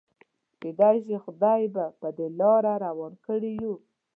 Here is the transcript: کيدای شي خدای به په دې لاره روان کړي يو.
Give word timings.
کيدای 0.61 0.97
شي 1.05 1.15
خدای 1.23 1.63
به 1.75 1.85
په 1.99 2.07
دې 2.17 2.27
لاره 2.39 2.73
روان 2.85 3.13
کړي 3.25 3.51
يو. 3.63 3.73